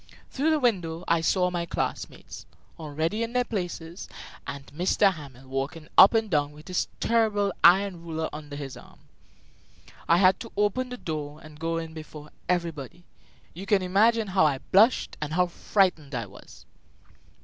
Through 0.31 0.49
the 0.49 0.59
window 0.59 1.03
I 1.07 1.21
saw 1.21 1.51
my 1.51 1.67
classmates, 1.67 2.47
already 2.79 3.21
in 3.21 3.33
their 3.33 3.43
places, 3.43 4.09
and 4.47 4.63
M. 4.75 5.13
Hamel 5.13 5.47
walking 5.47 5.89
up 5.95 6.15
and 6.15 6.27
down 6.27 6.53
with 6.53 6.69
his 6.69 6.87
terrible 6.99 7.53
iron 7.63 8.01
ruler 8.01 8.27
under 8.33 8.55
his 8.55 8.75
arm. 8.75 9.01
I 10.09 10.17
had 10.17 10.39
to 10.39 10.51
open 10.57 10.89
the 10.89 10.97
door 10.97 11.39
and 11.43 11.59
go 11.59 11.77
in 11.77 11.93
before 11.93 12.31
everybody. 12.49 13.03
You 13.53 13.67
can 13.67 13.83
imagine 13.83 14.29
how 14.29 14.43
I 14.47 14.57
blushed 14.71 15.17
and 15.21 15.33
how 15.33 15.45
frightened 15.45 16.15
I 16.15 16.25
was. 16.25 16.65